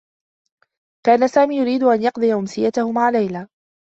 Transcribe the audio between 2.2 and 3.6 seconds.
أمسيته مع ليلى.